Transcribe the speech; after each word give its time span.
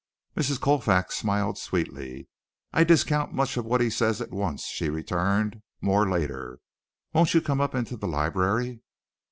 Mrs. 0.35 0.59
Colfax 0.59 1.15
smiled 1.15 1.59
sweetly. 1.59 2.27
"I 2.73 2.83
discount 2.83 3.33
much 3.33 3.53
that 3.53 3.81
he 3.81 3.91
says 3.91 4.19
at 4.19 4.31
once," 4.31 4.63
she 4.65 4.89
returned. 4.89 5.61
"More 5.79 6.09
later. 6.09 6.57
Won't 7.13 7.35
you 7.35 7.39
come 7.39 7.61
up 7.61 7.75
into 7.75 7.95
the 7.97 8.07
library?" 8.07 8.81